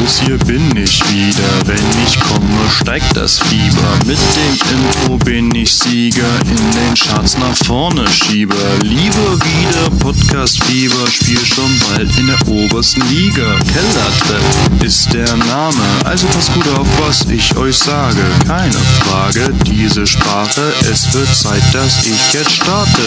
los, 0.00 0.20
hier 0.20 0.38
bin 0.38 0.76
ich 0.76 1.00
wieder. 1.10 1.66
Wenn 1.66 2.04
ich 2.06 2.18
komme, 2.20 2.70
steigt 2.70 3.16
das 3.16 3.38
Fieber. 3.38 3.98
Mit 4.06 4.18
dem 4.36 4.54
Info 4.76 5.16
bin 5.18 5.54
ich 5.54 5.72
Sieger, 5.72 6.40
in 6.42 6.56
den 6.72 6.94
Charts 6.94 7.38
nach 7.38 7.56
vorne 7.64 8.06
schiebe. 8.08 8.56
Liebe 8.82 9.38
wieder 9.40 9.90
Podcast-Fieber, 10.00 11.06
spiel 11.08 11.38
schon 11.38 11.70
bald 11.88 12.10
in 12.18 12.26
der 12.26 12.48
obersten 12.48 13.02
Liga. 13.08 13.58
Kellertreff 13.72 14.82
ist 14.82 15.12
der 15.12 15.36
Name, 15.36 15.84
also 16.04 16.26
pass 16.28 16.52
gut 16.52 16.68
auf, 16.68 16.88
was 17.06 17.28
ich 17.30 17.56
euch 17.56 17.76
sage. 17.76 18.22
Keine 18.46 18.72
Frage, 18.72 19.52
diese 19.66 20.06
Sprache, 20.06 20.72
es 20.90 21.12
wird 21.14 21.34
Zeit, 21.34 21.62
dass 21.72 22.06
ich 22.06 22.32
jetzt 22.32 22.52
starte. 22.52 23.02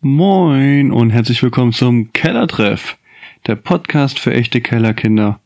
Moin 0.00 0.92
und 0.92 1.10
herzlich 1.10 1.42
willkommen 1.42 1.72
zum 1.72 2.12
Kellertreff, 2.12 2.98
der 3.46 3.56
Podcast 3.56 4.18
für 4.18 4.32
echte 4.32 4.60
Kellerkinder. 4.60 5.40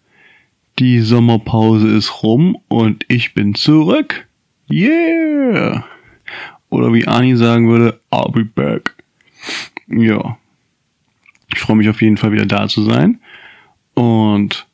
Die 0.79 1.01
Sommerpause 1.01 1.89
ist 1.89 2.23
rum 2.23 2.57
und 2.69 3.05
ich 3.09 3.35
bin 3.35 3.55
zurück. 3.55 4.27
Yeah! 4.71 5.85
Oder 6.71 6.93
wie 6.93 7.09
Ani 7.09 7.37
sagen 7.37 7.69
würde, 7.69 8.01
I'll 8.11 8.31
be 8.31 8.45
back. 8.45 8.95
Ja. 9.89 10.39
Ich 11.53 11.59
freue 11.59 11.77
mich 11.77 11.89
auf 11.89 12.03
jeden 12.03 12.19
Fall 12.19 12.31
wieder 12.31 12.47
da 12.47 12.69
zu 12.69 12.83
sein 12.83 13.21
und 13.95 14.67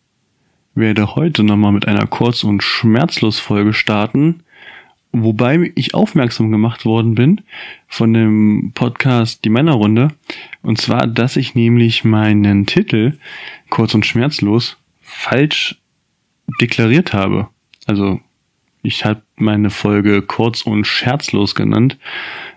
werde 0.74 1.14
heute 1.14 1.44
nochmal 1.44 1.72
mit 1.72 1.86
einer 1.88 2.06
Kurz- 2.06 2.44
und 2.44 2.62
Schmerzlos-Folge 2.62 3.72
starten, 3.72 4.42
wobei 5.14 5.72
ich 5.76 5.94
aufmerksam 5.94 6.50
gemacht 6.50 6.84
worden 6.84 7.14
bin 7.14 7.40
von 7.88 8.12
dem 8.12 8.72
Podcast 8.74 9.44
Die 9.44 9.50
Männerrunde. 9.50 10.08
Und 10.62 10.78
zwar, 10.78 11.06
dass 11.06 11.36
ich 11.36 11.54
nämlich 11.54 12.04
meinen 12.04 12.66
Titel 12.66 13.18
kurz 13.70 13.94
und 13.94 14.04
schmerzlos 14.04 14.76
falsch 15.00 15.76
deklariert 16.60 17.12
habe. 17.12 17.48
Also 17.86 18.20
ich 18.82 19.04
habe 19.04 19.22
meine 19.36 19.70
Folge 19.70 20.20
kurz 20.20 20.62
und 20.62 20.84
scherzlos 20.84 21.54
genannt. 21.54 21.96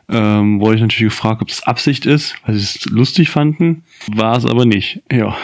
Ähm, 0.09 0.59
wurde 0.59 0.75
ich 0.75 0.81
natürlich 0.81 1.13
gefragt, 1.13 1.41
ob 1.41 1.49
es 1.49 1.63
Absicht 1.63 2.05
ist, 2.05 2.35
weil 2.45 2.55
sie 2.55 2.63
es 2.63 2.85
lustig 2.85 3.29
fanden. 3.29 3.83
War 4.13 4.37
es 4.37 4.45
aber 4.45 4.65
nicht. 4.65 5.01
Ja. 5.11 5.37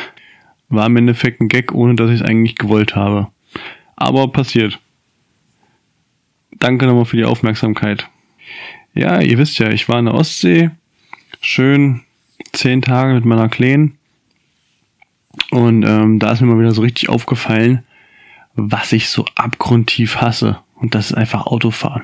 War 0.70 0.88
im 0.88 0.98
Endeffekt 0.98 1.42
ein 1.42 1.48
Gag, 1.48 1.74
ohne 1.74 1.96
dass 1.96 2.10
ich 2.10 2.22
es 2.22 2.26
eigentlich 2.28 2.56
gewollt 2.56 2.96
habe. 2.96 3.28
Aber 3.96 4.32
passiert. 4.32 4.80
Danke 6.64 6.86
nochmal 6.86 7.04
für 7.04 7.18
die 7.18 7.26
Aufmerksamkeit. 7.26 8.10
Ja, 8.94 9.20
ihr 9.20 9.38
wisst 9.38 9.60
ja, 9.60 9.70
ich 9.70 9.90
war 9.90 10.00
in 10.00 10.06
der 10.06 10.14
Ostsee. 10.14 10.72
Schön 11.42 12.04
zehn 12.54 12.82
Tage 12.82 13.16
mit 13.16 13.26
meiner 13.26 13.50
Kleinen. 13.50 13.98
Und 15.52 15.84
ähm, 15.84 16.20
da 16.20 16.32
ist 16.32 16.40
mir 16.40 16.48
mal 16.48 16.62
wieder 16.62 16.72
so 16.72 16.82
richtig 16.82 17.10
aufgefallen, 17.10 17.84
was 18.56 18.94
ich 18.94 19.10
so 19.10 19.26
abgrundtief 19.36 20.22
hasse. 20.22 20.58
Und 20.76 20.96
das 20.96 21.08
ist 21.08 21.18
einfach 21.18 21.48
Autofahren. 21.48 22.04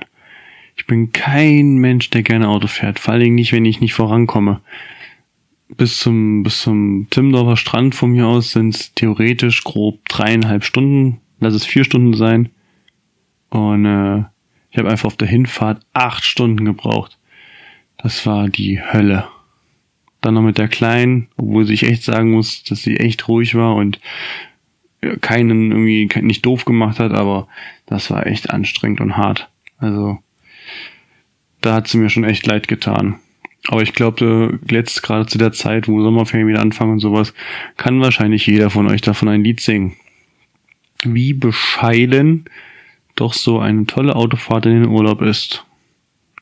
Ich 0.76 0.86
bin 0.86 1.14
kein 1.14 1.78
Mensch, 1.78 2.10
der 2.10 2.24
gerne 2.24 2.50
Auto 2.50 2.68
fährt. 2.68 3.00
Vor 3.00 3.14
allen 3.14 3.24
Dingen 3.24 3.36
nicht, 3.36 3.54
wenn 3.54 3.64
ich 3.64 3.80
nicht 3.80 3.94
vorankomme. 3.94 4.60
Bis 5.70 6.00
zum, 6.00 6.44
bis 6.44 6.64
zum 6.64 7.08
Timmendorfer 7.10 7.56
Strand 7.56 7.96
von 7.96 8.12
mir 8.12 8.28
aus 8.28 8.52
sind 8.52 8.76
es 8.76 8.94
theoretisch 8.94 9.64
grob 9.64 10.06
dreieinhalb 10.10 10.66
Stunden. 10.66 11.22
Lass 11.40 11.54
es 11.54 11.66
vier 11.66 11.86
Stunden 11.86 12.14
sein. 12.14 12.50
Und 13.52 13.86
äh, 13.86 14.26
ich 14.72 14.78
habe 14.78 14.90
einfach 14.90 15.08
auf 15.08 15.18
der 15.18 15.28
Hinfahrt 15.28 15.86
acht 15.94 16.24
Stunden 16.24 16.66
gebraucht. 16.66 17.18
Das 17.98 18.26
war 18.26 18.48
die 18.48 18.82
Hölle. 18.82 19.28
Dann 20.22 20.34
noch 20.34 20.42
mit 20.42 20.58
der 20.58 20.68
Kleinen, 20.68 21.30
obwohl 21.38 21.70
ich 21.70 21.84
echt 21.84 22.04
sagen 22.04 22.32
muss, 22.32 22.64
dass 22.64 22.84
sie 22.84 22.98
echt 22.98 23.28
ruhig 23.28 23.56
war 23.56 23.76
und 23.76 24.00
keinen 25.22 25.72
irgendwie 25.72 26.10
nicht 26.22 26.46
doof 26.46 26.66
gemacht 26.66 27.00
hat, 27.00 27.14
aber 27.14 27.48
das 27.86 28.12
war 28.12 28.28
echt 28.28 28.50
anstrengend 28.50 29.02
und 29.02 29.18
hart. 29.18 29.50
Also 29.78 30.20
da 31.62 31.76
hat 31.76 31.88
sie 31.88 31.98
mir 31.98 32.10
schon 32.10 32.26
echt 32.26 32.46
leid 32.46 32.68
getan. 32.68 33.16
Aber 33.68 33.82
ich 33.82 33.94
glaube, 33.94 34.60
jetzt 34.70 35.04
gerade 35.04 35.26
zu 35.26 35.38
der 35.38 35.52
Zeit, 35.52 35.88
wo 35.88 36.02
Sommerferien 36.02 36.48
wieder 36.48 36.62
anfangen 36.62 36.94
und 36.94 37.00
sowas, 37.00 37.34
kann 37.78 38.02
wahrscheinlich 38.02 38.46
jeder 38.48 38.70
von 38.70 38.88
euch 38.88 39.02
davon 39.02 39.28
ein 39.28 39.44
Lied 39.44 39.60
singen. 39.60 39.96
Wie 41.04 41.34
bescheiden 41.34 42.46
doch 43.20 43.34
so 43.34 43.60
eine 43.60 43.86
tolle 43.86 44.16
Autofahrt 44.16 44.66
in 44.66 44.84
den 44.84 44.90
Urlaub 44.90 45.22
ist. 45.22 45.66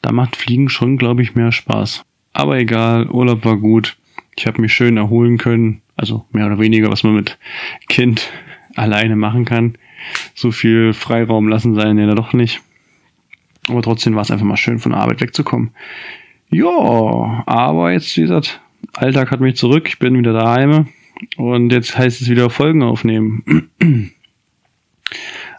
Da 0.01 0.11
macht 0.11 0.35
Fliegen 0.35 0.69
schon, 0.69 0.97
glaube 0.97 1.21
ich, 1.21 1.35
mehr 1.35 1.51
Spaß. 1.51 2.03
Aber 2.33 2.57
egal, 2.57 3.09
Urlaub 3.09 3.45
war 3.45 3.57
gut. 3.57 3.97
Ich 4.35 4.45
habe 4.45 4.61
mich 4.61 4.73
schön 4.73 4.97
erholen 4.97 5.37
können. 5.37 5.81
Also 5.95 6.25
mehr 6.31 6.45
oder 6.45 6.59
weniger, 6.59 6.91
was 6.91 7.03
man 7.03 7.15
mit 7.15 7.37
Kind 7.89 8.31
alleine 8.75 9.15
machen 9.15 9.45
kann. 9.45 9.75
So 10.35 10.51
viel 10.51 10.93
Freiraum 10.93 11.47
lassen 11.47 11.73
sein 11.73 11.97
ja 11.97 12.13
doch 12.13 12.33
nicht. 12.33 12.61
Aber 13.67 13.81
trotzdem 13.81 14.15
war 14.15 14.21
es 14.21 14.31
einfach 14.31 14.45
mal 14.45 14.55
schön, 14.55 14.79
von 14.79 14.91
der 14.91 15.01
Arbeit 15.01 15.19
wegzukommen. 15.19 15.71
Ja, 16.49 17.43
aber 17.45 17.91
jetzt, 17.91 18.15
wie 18.15 18.21
gesagt, 18.21 18.61
Alltag 18.93 19.31
hat 19.31 19.41
mich 19.41 19.55
zurück. 19.55 19.87
Ich 19.87 19.99
bin 19.99 20.17
wieder 20.17 20.33
daheim. 20.33 20.87
Und 21.35 21.71
jetzt 21.71 21.97
heißt 21.97 22.21
es 22.21 22.29
wieder 22.29 22.49
Folgen 22.49 22.83
aufnehmen. 22.83 23.71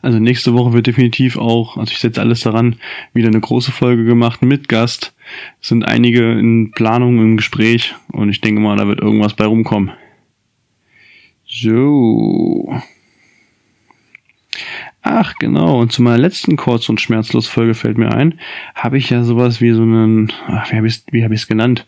Also 0.02 0.18
nächste 0.18 0.54
Woche 0.54 0.72
wird 0.72 0.86
definitiv 0.86 1.36
auch, 1.36 1.76
also 1.76 1.90
ich 1.92 1.98
setze 1.98 2.20
alles 2.20 2.40
daran, 2.40 2.76
wieder 3.12 3.28
eine 3.28 3.40
große 3.40 3.72
Folge 3.72 4.04
gemacht 4.04 4.42
mit 4.42 4.68
Gast. 4.68 5.14
Es 5.60 5.68
sind 5.68 5.84
einige 5.84 6.32
in 6.38 6.70
Planung, 6.70 7.18
im 7.18 7.36
Gespräch 7.36 7.94
und 8.12 8.28
ich 8.28 8.40
denke 8.40 8.60
mal, 8.60 8.76
da 8.76 8.86
wird 8.86 9.00
irgendwas 9.00 9.34
bei 9.34 9.46
rumkommen. 9.46 9.90
So. 11.46 12.80
Ach 15.02 15.34
genau, 15.38 15.80
und 15.80 15.90
zu 15.90 16.02
meiner 16.02 16.18
letzten 16.18 16.56
Kurz- 16.56 16.88
und 16.88 17.00
Schmerzlos-Folge 17.00 17.74
fällt 17.74 17.96
mir 17.96 18.12
ein, 18.12 18.38
habe 18.74 18.98
ich 18.98 19.08
ja 19.08 19.24
sowas 19.24 19.60
wie 19.60 19.72
so 19.72 19.82
einen, 19.82 20.32
ach, 20.46 20.70
wie 20.70 20.76
habe 20.76 20.86
ich 20.86 21.02
es 21.06 21.06
wie 21.10 21.48
genannt? 21.48 21.86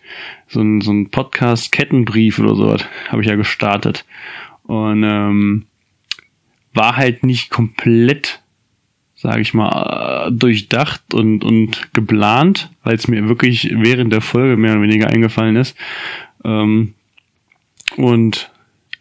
So 0.48 0.60
ein, 0.60 0.80
so 0.80 0.90
ein 0.90 1.10
Podcast-Kettenbrief 1.10 2.38
oder 2.38 2.54
sowas 2.54 2.84
habe 3.08 3.20
ich 3.22 3.28
ja 3.28 3.36
gestartet. 3.36 4.06
Und 4.62 5.02
ähm, 5.04 5.66
war 6.74 6.96
halt 6.96 7.24
nicht 7.24 7.50
komplett, 7.50 8.42
sage 9.14 9.40
ich 9.40 9.54
mal, 9.54 10.30
durchdacht 10.30 11.14
und, 11.14 11.44
und 11.44 11.92
geplant, 11.92 12.70
weil 12.84 12.94
es 12.94 13.08
mir 13.08 13.28
wirklich 13.28 13.70
während 13.74 14.12
der 14.12 14.20
Folge 14.20 14.56
mehr 14.56 14.72
oder 14.72 14.82
weniger 14.82 15.08
eingefallen 15.08 15.56
ist. 15.56 15.76
Ähm, 16.44 16.94
und 17.96 18.50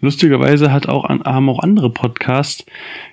lustigerweise 0.01 0.71
hat 0.71 0.87
auch, 0.87 1.07
haben 1.09 1.49
auch 1.49 1.59
andere 1.59 1.89
Podcasts 1.89 2.65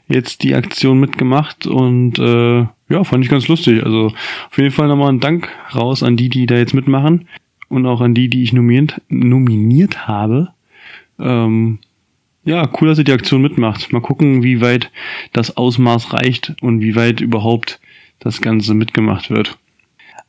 jetzt 0.09 0.43
die 0.43 0.55
Aktion 0.55 1.01
mitgemacht 1.01 1.67
und 1.67 2.19
äh, 2.19 2.67
ja, 2.89 3.05
fand 3.05 3.25
ich 3.25 3.31
ganz 3.31 3.49
lustig. 3.49 3.85
Also 3.85 4.13
auf 4.51 4.59
jeden 4.59 4.71
Fall 4.71 4.89
nochmal 4.89 5.13
ein 5.13 5.21
Dank 5.21 5.49
raus 5.75 6.03
an 6.03 6.17
die, 6.17 6.29
die 6.29 6.47
da 6.47 6.57
jetzt 6.57 6.75
mitmachen 6.75 7.29
und 7.69 7.87
auch 7.87 8.01
an 8.01 8.15
die, 8.15 8.29
die 8.29 8.43
ich 8.43 8.53
nominiert, 8.53 9.01
nominiert 9.09 10.07
habe. 10.07 10.53
Ähm, 11.19 11.79
ja, 12.47 12.69
cool, 12.81 12.89
dass 12.89 12.99
ihr 12.99 13.05
die 13.05 13.13
Aktion 13.13 13.43
mitmacht. 13.43 13.93
Mal 13.93 14.01
gucken, 14.01 14.43
wie 14.43 14.61
weit 14.61 14.91
das 15.33 15.57
Ausmaß 15.57 16.13
reicht 16.13 16.55
und 16.61 16.81
wie 16.81 16.95
weit 16.95 17.21
überhaupt 17.21 17.81
das 18.21 18.41
Ganze 18.41 18.75
mitgemacht 18.75 19.31
wird. 19.31 19.59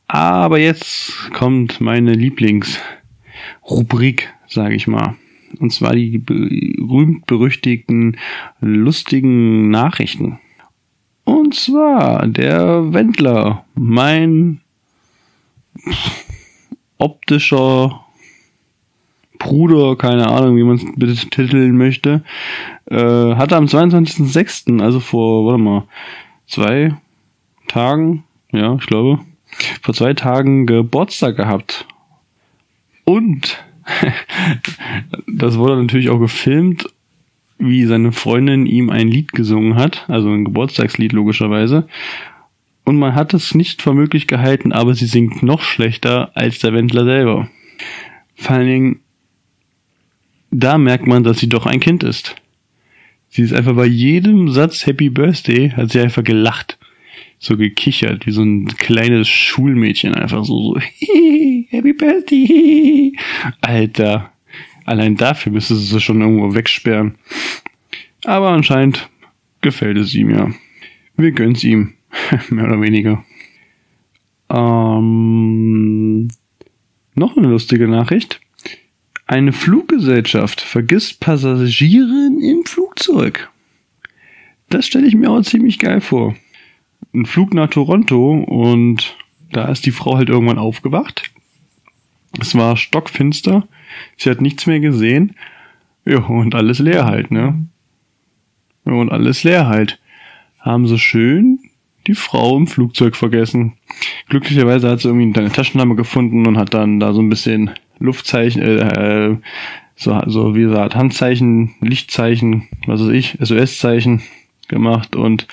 Aber 0.08 0.58
jetzt 0.58 1.30
kommt 1.32 1.80
meine 1.80 2.14
Lieblingsrubrik, 2.14 4.34
sage 4.48 4.74
ich 4.74 4.88
mal. 4.88 5.14
Und 5.60 5.72
zwar 5.72 5.94
die 5.94 6.18
berühmt-berüchtigten 6.18 8.16
lustigen 8.60 9.70
Nachrichten. 9.70 10.40
Und 11.24 11.54
zwar 11.54 12.26
der 12.26 12.92
Wendler, 12.92 13.64
mein 13.74 14.60
optischer 16.98 18.04
Bruder, 19.48 19.96
keine 19.96 20.26
Ahnung, 20.26 20.58
wie 20.58 20.62
man 20.62 20.76
es 20.76 20.84
betiteln 20.94 21.78
möchte, 21.78 22.22
äh, 22.90 22.96
hatte 23.34 23.56
am 23.56 23.64
22.06., 23.64 24.82
also 24.82 25.00
vor, 25.00 25.46
warte 25.46 25.62
mal, 25.62 25.84
zwei 26.46 26.94
Tagen, 27.66 28.24
ja, 28.52 28.74
ich 28.74 28.86
glaube, 28.86 29.20
vor 29.80 29.94
zwei 29.94 30.12
Tagen 30.12 30.66
Geburtstag 30.66 31.36
gehabt. 31.36 31.86
Und 33.04 33.64
das 35.26 35.56
wurde 35.56 35.80
natürlich 35.80 36.10
auch 36.10 36.18
gefilmt, 36.18 36.90
wie 37.56 37.86
seine 37.86 38.12
Freundin 38.12 38.66
ihm 38.66 38.90
ein 38.90 39.08
Lied 39.08 39.32
gesungen 39.32 39.76
hat, 39.76 40.04
also 40.08 40.28
ein 40.28 40.44
Geburtstagslied 40.44 41.14
logischerweise. 41.14 41.88
Und 42.84 42.98
man 42.98 43.14
hat 43.14 43.32
es 43.32 43.54
nicht 43.54 43.80
für 43.80 43.94
möglich 43.94 44.26
gehalten, 44.26 44.72
aber 44.72 44.94
sie 44.94 45.06
singt 45.06 45.42
noch 45.42 45.62
schlechter 45.62 46.32
als 46.36 46.58
der 46.58 46.74
Wendler 46.74 47.06
selber. 47.06 47.48
Vor 48.34 48.56
allen 48.56 48.66
Dingen, 48.66 49.00
da 50.50 50.78
merkt 50.78 51.06
man, 51.06 51.24
dass 51.24 51.38
sie 51.38 51.48
doch 51.48 51.66
ein 51.66 51.80
Kind 51.80 52.02
ist. 52.02 52.36
Sie 53.30 53.42
ist 53.42 53.52
einfach 53.52 53.74
bei 53.74 53.86
jedem 53.86 54.50
Satz 54.50 54.86
Happy 54.86 55.10
Birthday, 55.10 55.70
hat 55.70 55.90
sie 55.90 56.00
einfach 56.00 56.24
gelacht. 56.24 56.78
So 57.40 57.56
gekichert, 57.56 58.26
wie 58.26 58.32
so 58.32 58.42
ein 58.42 58.66
kleines 58.66 59.28
Schulmädchen, 59.28 60.14
einfach 60.14 60.44
so, 60.44 60.74
so 60.74 60.80
Happy 61.68 61.92
Birthday. 61.92 63.12
Alter. 63.60 64.32
Allein 64.84 65.16
dafür 65.16 65.52
müsste 65.52 65.76
sie 65.76 66.00
schon 66.00 66.20
irgendwo 66.20 66.54
wegsperren. 66.54 67.16
Aber 68.24 68.48
anscheinend 68.48 69.08
gefällt 69.60 69.98
es 69.98 70.14
ihm 70.14 70.30
ja. 70.30 70.50
Wir 71.16 71.32
gönnen's 71.32 71.62
ihm. 71.62 71.94
Mehr 72.50 72.64
oder 72.64 72.80
weniger. 72.80 73.24
Ähm, 74.50 76.28
noch 77.14 77.36
eine 77.36 77.48
lustige 77.48 77.86
Nachricht. 77.86 78.40
Eine 79.28 79.52
Fluggesellschaft 79.52 80.62
vergisst 80.62 81.20
Passagieren 81.20 82.40
im 82.40 82.64
Flugzeug. 82.64 83.50
Das 84.70 84.86
stelle 84.86 85.06
ich 85.06 85.14
mir 85.14 85.30
auch 85.30 85.42
ziemlich 85.42 85.78
geil 85.78 86.00
vor. 86.00 86.34
Ein 87.14 87.26
Flug 87.26 87.52
nach 87.52 87.68
Toronto 87.68 88.32
und 88.32 89.16
da 89.52 89.68
ist 89.68 89.84
die 89.84 89.90
Frau 89.90 90.16
halt 90.16 90.30
irgendwann 90.30 90.56
aufgewacht. 90.58 91.30
Es 92.40 92.54
war 92.54 92.78
stockfinster. 92.78 93.68
Sie 94.16 94.30
hat 94.30 94.40
nichts 94.40 94.66
mehr 94.66 94.80
gesehen. 94.80 95.36
Ja, 96.06 96.20
und 96.20 96.54
alles 96.54 96.78
leer 96.78 97.04
halt, 97.04 97.30
ne? 97.30 97.66
Ja, 98.86 98.92
und 98.94 99.12
alles 99.12 99.44
leer 99.44 99.66
halt. 99.66 100.00
Haben 100.58 100.88
sie 100.88 100.98
schön 100.98 101.58
die 102.06 102.14
Frau 102.14 102.56
im 102.56 102.66
Flugzeug 102.66 103.14
vergessen. 103.14 103.74
Glücklicherweise 104.30 104.88
hat 104.88 105.00
sie 105.00 105.08
irgendwie 105.08 105.38
eine 105.38 105.52
Taschenlampe 105.52 105.96
gefunden 105.96 106.46
und 106.46 106.56
hat 106.56 106.72
dann 106.72 106.98
da 106.98 107.12
so 107.12 107.20
ein 107.20 107.28
bisschen 107.28 107.72
Luftzeichen, 107.98 108.62
äh, 108.62 109.36
so, 109.96 110.20
so 110.26 110.54
wie 110.54 110.62
gesagt, 110.62 110.94
Handzeichen, 110.94 111.74
Lichtzeichen, 111.80 112.68
was 112.86 113.00
weiß 113.00 113.08
ich, 113.08 113.36
SOS-Zeichen 113.40 114.22
gemacht 114.68 115.16
und 115.16 115.46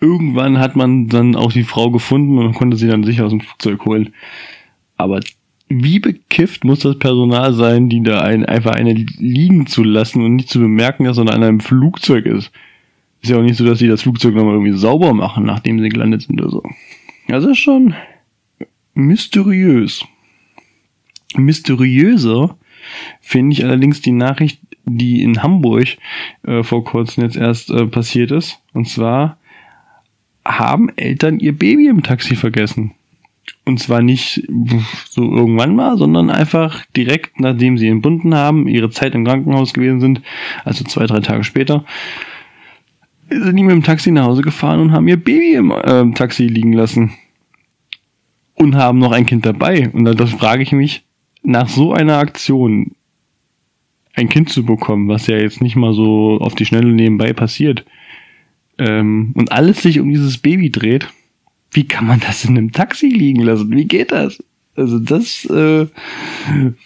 irgendwann 0.00 0.58
hat 0.58 0.76
man 0.76 1.08
dann 1.08 1.36
auch 1.36 1.52
die 1.52 1.64
Frau 1.64 1.90
gefunden 1.90 2.38
und 2.38 2.54
konnte 2.54 2.76
sie 2.76 2.88
dann 2.88 3.04
sicher 3.04 3.26
aus 3.26 3.30
dem 3.30 3.40
Flugzeug 3.40 3.84
holen. 3.84 4.14
Aber 4.96 5.20
wie 5.68 6.00
bekifft 6.00 6.64
muss 6.64 6.80
das 6.80 6.98
Personal 6.98 7.52
sein, 7.52 7.88
die 7.88 8.02
da 8.02 8.20
ein, 8.20 8.44
einfach 8.44 8.72
eine 8.72 8.92
liegen 8.92 9.66
zu 9.66 9.84
lassen 9.84 10.24
und 10.24 10.36
nicht 10.36 10.48
zu 10.48 10.58
bemerken, 10.58 11.04
dass 11.04 11.18
er 11.18 11.22
in 11.22 11.44
einem 11.44 11.60
Flugzeug 11.60 12.26
ist? 12.26 12.50
Ist 13.22 13.30
ja 13.30 13.36
auch 13.36 13.42
nicht 13.42 13.56
so, 13.56 13.66
dass 13.66 13.78
sie 13.78 13.88
das 13.88 14.02
Flugzeug 14.02 14.34
nochmal 14.34 14.54
irgendwie 14.54 14.76
sauber 14.76 15.12
machen, 15.12 15.44
nachdem 15.44 15.78
sie 15.78 15.90
gelandet 15.90 16.22
sind 16.22 16.40
oder 16.40 16.50
so. 16.50 16.62
Das 17.28 17.44
ist 17.44 17.58
schon 17.58 17.94
mysteriös. 18.94 20.04
Mysteriöser 21.36 22.56
finde 23.20 23.54
ich 23.54 23.64
allerdings 23.64 24.00
die 24.00 24.12
Nachricht, 24.12 24.60
die 24.84 25.22
in 25.22 25.42
Hamburg 25.42 25.96
äh, 26.46 26.62
vor 26.62 26.84
kurzem 26.84 27.24
jetzt 27.24 27.36
erst 27.36 27.70
äh, 27.70 27.86
passiert 27.86 28.30
ist. 28.30 28.60
Und 28.72 28.88
zwar 28.88 29.38
haben 30.44 30.90
Eltern 30.96 31.38
ihr 31.38 31.56
Baby 31.56 31.88
im 31.88 32.02
Taxi 32.02 32.34
vergessen. 32.34 32.92
Und 33.64 33.78
zwar 33.78 34.00
nicht 34.00 34.42
so 35.08 35.22
irgendwann 35.22 35.74
mal, 35.74 35.96
sondern 35.96 36.30
einfach 36.30 36.84
direkt 36.96 37.40
nachdem 37.40 37.78
sie 37.78 37.88
entbunden 37.88 38.34
haben, 38.34 38.66
ihre 38.66 38.90
Zeit 38.90 39.14
im 39.14 39.24
Krankenhaus 39.24 39.72
gewesen 39.72 40.00
sind, 40.00 40.22
also 40.64 40.84
zwei, 40.84 41.06
drei 41.06 41.20
Tage 41.20 41.44
später, 41.44 41.84
sind 43.28 43.56
die 43.56 43.62
mit 43.62 43.72
dem 43.72 43.82
Taxi 43.82 44.10
nach 44.10 44.24
Hause 44.24 44.42
gefahren 44.42 44.80
und 44.80 44.92
haben 44.92 45.06
ihr 45.08 45.16
Baby 45.16 45.54
im 45.54 45.70
äh, 45.70 46.10
Taxi 46.14 46.44
liegen 46.44 46.72
lassen. 46.72 47.12
Und 48.54 48.74
haben 48.74 48.98
noch 48.98 49.12
ein 49.12 49.24
Kind 49.24 49.46
dabei. 49.46 49.88
Und 49.90 50.04
da 50.04 50.26
frage 50.26 50.62
ich 50.62 50.72
mich, 50.72 51.04
nach 51.42 51.68
so 51.68 51.92
einer 51.92 52.18
Aktion 52.18 52.92
ein 54.14 54.28
Kind 54.28 54.50
zu 54.50 54.64
bekommen, 54.64 55.08
was 55.08 55.26
ja 55.26 55.36
jetzt 55.36 55.62
nicht 55.62 55.76
mal 55.76 55.94
so 55.94 56.38
auf 56.40 56.54
die 56.54 56.66
Schnelle 56.66 56.92
nebenbei 56.92 57.32
passiert, 57.32 57.84
ähm, 58.78 59.32
und 59.34 59.52
alles 59.52 59.82
sich 59.82 60.00
um 60.00 60.08
dieses 60.08 60.38
Baby 60.38 60.70
dreht, 60.70 61.06
wie 61.70 61.86
kann 61.86 62.06
man 62.06 62.20
das 62.20 62.44
in 62.44 62.56
einem 62.56 62.72
Taxi 62.72 63.08
liegen 63.08 63.42
lassen? 63.42 63.70
Wie 63.70 63.84
geht 63.84 64.10
das? 64.10 64.42
Also 64.74 64.98
das 64.98 65.44
äh, 65.46 65.86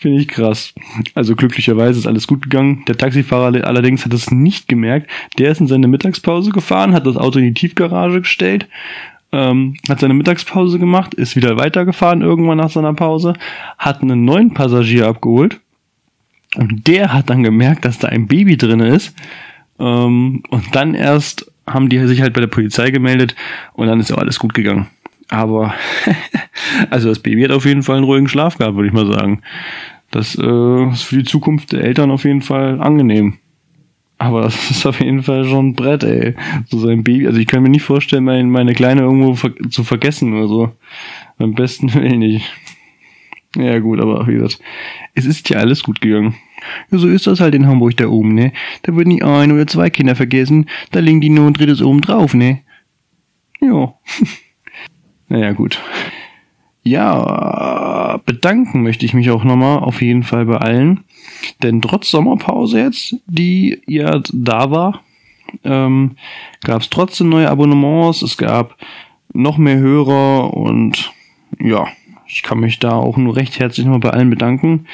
finde 0.00 0.20
ich 0.20 0.28
krass. 0.28 0.74
Also 1.14 1.36
glücklicherweise 1.36 2.00
ist 2.00 2.06
alles 2.06 2.26
gut 2.26 2.42
gegangen. 2.42 2.84
Der 2.88 2.96
Taxifahrer 2.96 3.64
allerdings 3.64 4.04
hat 4.04 4.12
es 4.12 4.30
nicht 4.32 4.66
gemerkt. 4.66 5.08
Der 5.38 5.52
ist 5.52 5.60
in 5.60 5.68
seine 5.68 5.86
Mittagspause 5.86 6.50
gefahren, 6.50 6.92
hat 6.92 7.06
das 7.06 7.16
Auto 7.16 7.38
in 7.38 7.46
die 7.46 7.54
Tiefgarage 7.54 8.22
gestellt, 8.22 8.66
ähm, 9.32 9.76
hat 9.88 10.00
seine 10.00 10.14
Mittagspause 10.14 10.78
gemacht, 10.78 11.14
ist 11.14 11.36
wieder 11.36 11.56
weitergefahren 11.58 12.22
irgendwann 12.22 12.58
nach 12.58 12.70
seiner 12.70 12.94
Pause, 12.94 13.34
hat 13.78 14.02
einen 14.02 14.24
neuen 14.24 14.54
Passagier 14.54 15.08
abgeholt 15.08 15.60
und 16.56 16.86
der 16.86 17.12
hat 17.12 17.30
dann 17.30 17.42
gemerkt, 17.42 17.84
dass 17.84 17.98
da 17.98 18.08
ein 18.08 18.26
Baby 18.26 18.56
drin 18.56 18.80
ist 18.80 19.14
ähm, 19.78 20.42
und 20.48 20.74
dann 20.74 20.94
erst 20.94 21.50
haben 21.66 21.88
die 21.88 21.98
sich 22.06 22.20
halt 22.20 22.34
bei 22.34 22.40
der 22.40 22.48
Polizei 22.48 22.90
gemeldet 22.90 23.34
und 23.72 23.86
dann 23.86 24.00
ist 24.00 24.12
auch 24.12 24.18
alles 24.18 24.38
gut 24.38 24.54
gegangen. 24.54 24.86
Aber, 25.28 25.74
also 26.90 27.08
das 27.08 27.20
Baby 27.20 27.42
hat 27.42 27.50
auf 27.50 27.64
jeden 27.64 27.82
Fall 27.82 27.96
einen 27.96 28.04
ruhigen 28.04 28.28
Schlaf 28.28 28.58
gehabt, 28.58 28.76
würde 28.76 28.88
ich 28.88 28.94
mal 28.94 29.10
sagen. 29.10 29.40
Das 30.10 30.36
äh, 30.36 30.90
ist 30.90 31.02
für 31.02 31.16
die 31.16 31.24
Zukunft 31.24 31.72
der 31.72 31.82
Eltern 31.82 32.10
auf 32.10 32.24
jeden 32.24 32.42
Fall 32.42 32.80
angenehm. 32.80 33.38
Aber 34.18 34.42
das 34.42 34.70
ist 34.70 34.86
auf 34.86 35.00
jeden 35.00 35.22
Fall 35.22 35.44
schon 35.44 35.68
ein 35.68 35.74
Brett, 35.74 36.04
ey. 36.04 36.34
So 36.68 36.78
sein 36.78 37.04
Baby. 37.04 37.26
Also 37.26 37.38
ich 37.38 37.46
kann 37.46 37.62
mir 37.62 37.68
nicht 37.68 37.82
vorstellen, 37.82 38.24
meine, 38.24 38.44
meine 38.44 38.74
Kleine 38.74 39.02
irgendwo 39.02 39.34
ver 39.34 39.52
zu 39.70 39.84
vergessen 39.84 40.34
oder 40.34 40.48
so. 40.48 40.72
Beim 41.38 41.54
besten 41.54 41.92
Willen 41.94 42.20
nicht. 42.20 42.44
Ja 43.56 43.78
gut, 43.78 44.00
aber 44.00 44.26
wie 44.26 44.34
gesagt, 44.34 44.58
es 45.14 45.26
ist 45.26 45.48
ja 45.48 45.58
alles 45.58 45.84
gut 45.84 46.00
gegangen. 46.00 46.34
Ja, 46.90 46.98
so 46.98 47.08
ist 47.08 47.26
das 47.26 47.40
halt 47.40 47.54
in 47.54 47.66
Hamburg 47.66 47.96
da 47.96 48.08
oben, 48.08 48.34
ne? 48.34 48.52
Da 48.82 48.96
würden 48.96 49.10
die 49.10 49.22
ein 49.22 49.52
oder 49.52 49.66
zwei 49.66 49.90
Kinder 49.90 50.16
vergessen, 50.16 50.68
da 50.90 50.98
legen 51.00 51.20
die 51.20 51.28
nur 51.28 51.46
ein 51.46 51.52
drittes 51.52 51.80
oben 51.80 52.00
drauf, 52.00 52.34
ne? 52.34 52.62
Ja. 53.60 53.94
Naja, 55.26 55.52
gut. 55.52 55.80
Ja, 56.82 57.24
bedanken 58.18 58.82
möchte 58.82 59.06
ich 59.06 59.14
mich 59.14 59.30
auch 59.30 59.44
nochmal 59.44 59.78
auf 59.80 60.02
jeden 60.02 60.22
Fall 60.22 60.46
bei 60.46 60.56
allen. 60.56 61.04
Denn 61.62 61.80
trotz 61.80 62.10
Sommerpause 62.10 62.78
jetzt, 62.78 63.16
die 63.26 63.80
ja 63.86 64.20
da 64.32 64.70
war, 64.70 65.02
ähm, 65.62 66.16
gab 66.62 66.82
es 66.82 66.90
trotzdem 66.90 67.28
neue 67.28 67.50
Abonnements, 67.50 68.22
es 68.22 68.36
gab 68.36 68.76
noch 69.32 69.58
mehr 69.58 69.78
Hörer 69.78 70.54
und 70.54 71.12
ja, 71.60 71.86
ich 72.26 72.42
kann 72.42 72.60
mich 72.60 72.78
da 72.78 72.92
auch 72.92 73.16
nur 73.16 73.36
recht 73.36 73.58
herzlich 73.58 73.86
nochmal 73.86 74.00
bei 74.00 74.10
allen 74.10 74.30
bedanken, 74.30 74.86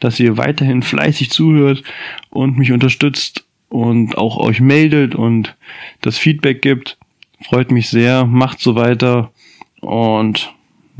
dass 0.00 0.18
ihr 0.18 0.36
weiterhin 0.36 0.82
fleißig 0.82 1.30
zuhört 1.30 1.82
und 2.30 2.58
mich 2.58 2.72
unterstützt 2.72 3.44
und 3.68 4.16
auch 4.16 4.38
euch 4.38 4.60
meldet 4.60 5.14
und 5.14 5.56
das 6.00 6.18
Feedback 6.18 6.62
gibt. 6.62 6.98
Freut 7.42 7.70
mich 7.70 7.88
sehr, 7.88 8.24
macht 8.24 8.60
so 8.60 8.74
weiter 8.74 9.30
und 9.80 10.52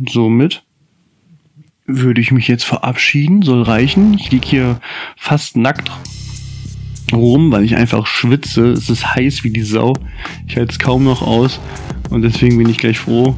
somit 0.06 0.62
würde 1.88 2.20
ich 2.20 2.30
mich 2.30 2.46
jetzt 2.46 2.64
verabschieden, 2.64 3.42
soll 3.42 3.62
reichen. 3.62 4.14
Ich 4.14 4.30
liege 4.30 4.46
hier 4.46 4.80
fast 5.16 5.56
nackt 5.56 5.90
rum, 7.12 7.50
weil 7.50 7.64
ich 7.64 7.76
einfach 7.76 8.06
schwitze. 8.06 8.70
Es 8.70 8.88
ist 8.88 9.14
heiß 9.14 9.42
wie 9.42 9.50
die 9.50 9.62
Sau. 9.62 9.94
Ich 10.46 10.56
halte 10.56 10.72
es 10.72 10.78
kaum 10.78 11.02
noch 11.02 11.22
aus 11.22 11.58
und 12.10 12.22
deswegen 12.22 12.58
bin 12.58 12.68
ich 12.68 12.78
gleich 12.78 12.98
froh, 12.98 13.34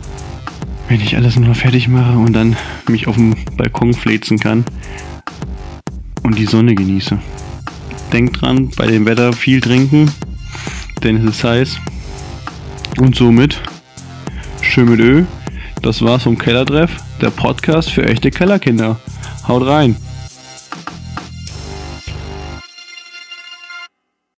wenn 0.88 1.00
ich 1.00 1.16
alles 1.16 1.37
nur 1.37 1.54
fertig 1.54 1.88
mache 1.88 2.19
und 2.19 2.35
dann 2.35 2.57
mich 2.88 3.07
auf 3.07 3.14
dem 3.14 3.35
Balkon 3.57 3.95
fläzen 3.95 4.38
kann 4.38 4.64
und 6.23 6.37
die 6.37 6.47
Sonne 6.47 6.75
genieße. 6.75 7.19
Denkt 8.12 8.42
dran, 8.42 8.71
bei 8.76 8.87
dem 8.87 9.07
Wetter 9.07 9.33
viel 9.33 9.61
trinken, 9.61 10.11
denn 11.02 11.16
es 11.16 11.37
ist 11.37 11.45
heiß. 11.45 11.78
Und 12.99 13.14
somit 13.14 13.61
Schön 14.62 14.88
mit 14.88 15.00
Ö. 15.00 15.25
Das 15.83 16.00
war's 16.02 16.23
vom 16.23 16.38
Kellertreff, 16.38 17.02
der 17.20 17.30
Podcast 17.30 17.90
für 17.90 18.04
echte 18.04 18.30
Kellerkinder. 18.30 18.98
Haut 19.46 19.66
rein! 19.66 19.96